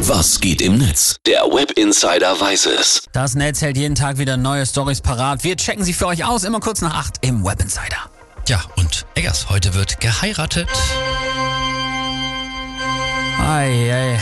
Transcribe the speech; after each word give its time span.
Was 0.00 0.40
geht 0.40 0.62
im 0.62 0.78
Netz? 0.78 1.16
Der 1.26 1.42
Web 1.42 1.72
Insider 1.72 2.40
weiß 2.40 2.66
es. 2.66 3.02
Das 3.12 3.34
Netz 3.34 3.60
hält 3.60 3.76
jeden 3.76 3.96
Tag 3.96 4.18
wieder 4.18 4.36
neue 4.36 4.64
Stories 4.64 5.00
parat. 5.00 5.42
Wir 5.42 5.56
checken 5.56 5.82
sie 5.82 5.92
für 5.92 6.06
euch 6.06 6.24
aus, 6.24 6.44
immer 6.44 6.60
kurz 6.60 6.80
nach 6.82 6.94
acht 6.94 7.14
im 7.22 7.44
Web 7.44 7.60
Insider. 7.60 8.08
Ja, 8.46 8.62
und 8.76 9.06
Eggers, 9.16 9.48
heute 9.48 9.74
wird 9.74 10.00
geheiratet. 10.00 10.68
Ei, 13.40 13.92
ei. 13.92 14.20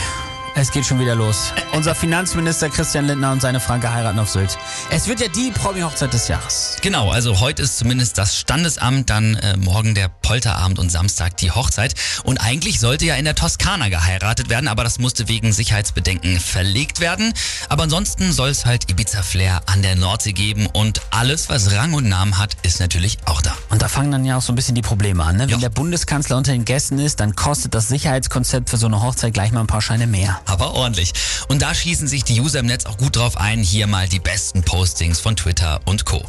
Es 0.58 0.71
geht 0.71 0.87
schon 0.87 0.98
wieder 0.98 1.14
los. 1.14 1.52
Unser 1.72 1.95
Finanzminister 1.95 2.70
Christian 2.70 3.07
Lindner 3.07 3.30
und 3.30 3.43
seine 3.43 3.61
Franke 3.61 3.93
heiraten 3.93 4.18
auf 4.18 4.30
Sylt. 4.30 4.57
Es 4.89 5.07
wird 5.07 5.21
ja 5.21 5.29
die 5.29 5.50
Promi-Hochzeit 5.50 6.14
des 6.14 6.29
Jahres. 6.29 6.79
Genau, 6.80 7.11
also 7.11 7.40
heute 7.40 7.61
ist 7.62 7.77
zumindest 7.77 8.16
das 8.16 8.39
Standesamt, 8.39 9.11
dann 9.11 9.34
äh, 9.34 9.58
morgen 9.58 9.95
der 9.95 10.08
Polterabend 10.08 10.79
und 10.79 10.90
Samstag 10.90 11.36
die 11.36 11.50
Hochzeit. 11.50 11.95
Und 12.25 12.39
eigentlich 12.39 12.80
sollte 12.80 13.04
ja 13.04 13.16
in 13.16 13.27
der 13.27 13.34
Toskana 13.34 13.90
geheiratet 13.90 14.48
werden, 14.48 14.66
aber 14.66 14.82
das 14.82 14.98
musste 14.98 15.29
wegen 15.29 15.53
Sicherheitsbedenken 15.53 16.40
verlegt 16.40 17.00
werden. 17.00 17.34
Aber 17.68 17.82
ansonsten 17.82 18.32
soll 18.32 18.48
es 18.48 18.64
halt 18.64 18.90
Ibiza-Flair 18.90 19.61
an 19.67 19.82
der 19.82 19.95
Nordsee 19.95 20.32
geben 20.32 20.68
und 20.73 21.03
alles, 21.11 21.50
was 21.50 21.73
Rang 21.73 21.93
und 21.93 22.09
Namen 22.09 22.39
hat, 22.39 22.57
ist 22.62 22.81
natürlich 22.81 23.18
auch 23.26 23.43
da. 23.43 23.54
Und 23.76 23.82
da 23.82 23.89
fangen 23.89 24.11
dann 24.11 24.25
ja 24.25 24.39
auch 24.39 24.40
so 24.40 24.53
ein 24.54 24.57
bisschen 24.57 24.75
die 24.75 24.80
Probleme 24.80 25.22
an. 25.22 25.36
Ne? 25.36 25.43
Wenn 25.43 25.48
Ja. 25.50 25.58
der 25.58 25.68
Bundeskanzler 25.68 26.39
unter 26.39 26.50
den 26.53 26.64
Gästen 26.64 26.98
ist, 26.98 27.21
dann 27.21 27.36
kostet 27.36 27.75
das 27.75 27.89
Sicherheitskonzept 27.89 28.71
für 28.71 28.79
so 28.79 28.86
eine 28.86 29.03
Hochzeit 29.03 29.34
gleich 29.34 29.53
mal 29.53 29.61
ein 29.61 29.67
paar 29.67 29.82
Scheine 29.82 30.07
mehr. 30.07 30.40
aber 30.46 30.72
ordentlich. 30.72 31.12
Und 31.48 31.61
da 31.61 31.75
schießen 31.75 32.08
sich 32.08 32.25
die 32.25 32.41
User 32.41 32.61
im 32.61 32.64
Netz 32.67 32.86
auch 32.86 32.97
gut 32.97 33.17
drauf 33.17 33.36
ein. 33.36 33.58
Hier 33.62 33.86
mal 33.86 34.08
die 34.08 34.19
besten 34.19 34.62
Postings 34.62 35.20
von 35.20 35.36
Twitter 35.36 35.81
und 35.84 36.06
Co. 36.06 36.25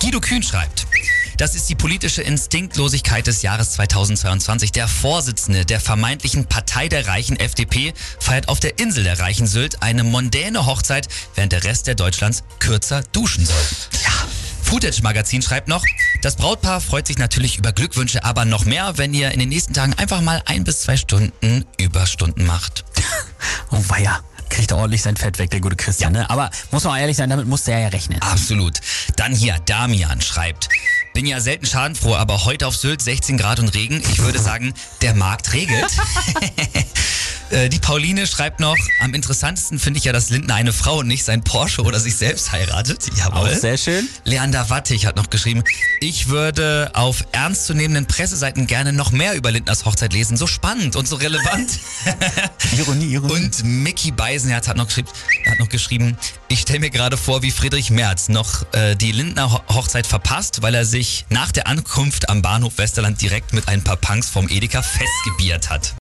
Guido 0.00 0.20
Kühn 0.20 0.44
schreibt. 0.44 0.86
Das 1.38 1.56
ist 1.56 1.68
die 1.68 1.74
politische 1.74 2.22
Instinktlosigkeit 2.22 3.26
des 3.26 3.42
Jahres 3.42 3.72
2022. 3.72 4.70
Der 4.70 4.86
Vorsitzende 4.86 5.66
der 5.66 5.80
vermeintlichen 5.80 6.44
Partei 6.44 6.86
der 6.86 7.08
Reichen 7.08 7.34
FDP 7.36 7.94
feiert 8.20 8.48
auf 8.48 8.60
der 8.60 8.78
Insel 8.78 9.02
der 9.02 9.18
Reichen 9.18 9.48
Sylt 9.48 9.82
eine 9.82 10.04
mondäne 10.04 10.66
Hochzeit, 10.66 11.08
während 11.34 11.50
der 11.50 11.64
Rest 11.64 11.88
der 11.88 11.96
Deutschlands 11.96 12.44
kürzer 12.60 13.02
duschen 13.10 13.44
soll. 13.44 13.56
Ja. 14.04 14.10
Footage 14.62 15.02
Magazin 15.02 15.42
schreibt 15.42 15.66
noch, 15.66 15.84
das 16.22 16.36
Brautpaar 16.36 16.80
freut 16.80 17.06
sich 17.06 17.18
natürlich 17.18 17.56
über 17.58 17.72
Glückwünsche, 17.72 18.24
aber 18.24 18.44
noch 18.44 18.64
mehr, 18.64 18.98
wenn 18.98 19.14
ihr 19.14 19.30
in 19.32 19.40
den 19.40 19.48
nächsten 19.48 19.72
Tagen 19.72 19.94
einfach 19.94 20.20
mal 20.20 20.42
ein 20.46 20.64
bis 20.64 20.80
zwei 20.80 20.96
Stunden 20.96 21.32
Überstunden 21.78 22.46
macht. 22.46 22.84
Oh 23.72 23.82
weia. 23.88 24.20
Kriegt 24.50 24.72
er 24.72 24.78
ordentlich 24.78 25.00
sein 25.00 25.16
Fett 25.16 25.38
weg, 25.38 25.48
der 25.50 25.60
gute 25.60 25.76
Christian. 25.76 26.12
Ne? 26.12 26.28
Aber 26.28 26.50
muss 26.72 26.82
man 26.82 26.94
auch 26.94 26.98
ehrlich 26.98 27.16
sein, 27.16 27.30
damit 27.30 27.46
musste 27.46 27.70
er 27.70 27.78
ja 27.78 27.88
rechnen. 27.88 28.20
Absolut. 28.20 28.80
Dann 29.16 29.32
hier, 29.32 29.56
Damian 29.64 30.20
schreibt. 30.20 30.68
Bin 31.14 31.24
ja 31.24 31.40
selten 31.40 31.66
schadenfroh, 31.66 32.16
aber 32.16 32.44
heute 32.44 32.66
auf 32.66 32.76
Sylt 32.76 33.00
16 33.00 33.38
Grad 33.38 33.60
und 33.60 33.72
Regen. 33.74 34.02
Ich 34.10 34.18
würde 34.18 34.38
sagen, 34.42 34.74
der 35.02 35.14
Markt 35.14 35.52
regelt. 35.52 35.86
Äh, 37.50 37.68
Die 37.68 37.78
Pauline 37.78 38.26
schreibt 38.26 38.60
noch, 38.60 38.76
am 39.00 39.14
interessantesten 39.14 39.78
finde 39.78 39.98
ich 39.98 40.04
ja, 40.04 40.12
dass 40.12 40.30
Lindner 40.30 40.54
eine 40.54 40.72
Frau 40.72 40.98
und 40.98 41.08
nicht 41.08 41.24
sein 41.24 41.42
Porsche 41.42 41.82
oder 41.82 41.98
sich 42.00 42.16
selbst 42.16 42.52
heiratet. 42.52 43.06
Jawohl. 43.16 43.48
Auch 43.50 43.54
sehr 43.54 43.76
schön. 43.76 44.08
Leander 44.24 44.70
Wattig 44.70 45.06
hat 45.06 45.16
noch 45.16 45.30
geschrieben, 45.30 45.64
ich 46.00 46.28
würde 46.28 46.90
auf 46.94 47.24
ernstzunehmenden 47.32 48.06
Presseseiten 48.06 48.66
gerne 48.66 48.92
noch 48.92 49.12
mehr 49.12 49.34
über 49.34 49.50
Lindners 49.50 49.84
Hochzeit 49.84 50.12
lesen. 50.12 50.36
So 50.36 50.46
spannend 50.46 50.96
und 50.96 51.08
so 51.08 51.16
relevant. 51.16 51.78
Ironie, 52.78 53.12
Ironie. 53.14 53.32
Und 53.34 53.64
Mickey 53.64 54.10
Beisenherz 54.12 54.68
hat 54.68 54.76
noch, 54.76 54.86
geschrieben, 54.86 55.08
hat 55.48 55.58
noch 55.58 55.68
geschrieben, 55.68 56.16
ich 56.48 56.60
stelle 56.60 56.80
mir 56.80 56.90
gerade 56.90 57.16
vor, 57.16 57.42
wie 57.42 57.50
Friedrich 57.50 57.90
Merz 57.90 58.28
noch 58.28 58.64
äh, 58.72 58.94
die 58.96 59.12
Lindner 59.12 59.52
Ho- 59.52 59.62
Hochzeit 59.68 60.06
verpasst, 60.06 60.62
weil 60.62 60.74
er 60.74 60.84
sich 60.84 61.26
nach 61.28 61.52
der 61.52 61.66
Ankunft 61.66 62.28
am 62.28 62.42
Bahnhof 62.42 62.78
Westerland 62.78 63.20
direkt 63.20 63.52
mit 63.52 63.68
ein 63.68 63.82
paar 63.82 63.96
Punks 63.96 64.28
vom 64.28 64.48
Edeka 64.48 64.82
festgebiert 64.82 65.70
hat. 65.70 65.94